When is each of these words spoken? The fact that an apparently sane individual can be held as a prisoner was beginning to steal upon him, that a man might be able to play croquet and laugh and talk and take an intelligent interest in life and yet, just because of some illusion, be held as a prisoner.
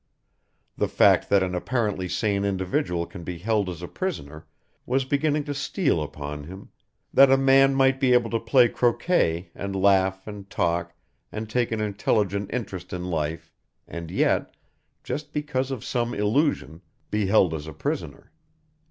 The 0.77 0.87
fact 0.87 1.29
that 1.29 1.43
an 1.43 1.53
apparently 1.53 2.09
sane 2.09 2.43
individual 2.43 3.05
can 3.05 3.23
be 3.23 3.37
held 3.37 3.69
as 3.69 3.83
a 3.83 3.87
prisoner 3.87 4.47
was 4.83 5.05
beginning 5.05 5.43
to 5.43 5.53
steal 5.53 6.01
upon 6.01 6.45
him, 6.45 6.69
that 7.13 7.29
a 7.31 7.37
man 7.37 7.75
might 7.75 7.99
be 7.99 8.13
able 8.13 8.31
to 8.31 8.39
play 8.39 8.67
croquet 8.67 9.51
and 9.53 9.75
laugh 9.75 10.25
and 10.25 10.49
talk 10.49 10.95
and 11.31 11.47
take 11.47 11.71
an 11.71 11.81
intelligent 11.81 12.49
interest 12.51 12.93
in 12.93 13.11
life 13.11 13.51
and 13.87 14.09
yet, 14.09 14.55
just 15.03 15.31
because 15.33 15.69
of 15.69 15.85
some 15.85 16.15
illusion, 16.15 16.81
be 17.11 17.27
held 17.27 17.53
as 17.53 17.67
a 17.67 17.73
prisoner. 17.73 18.31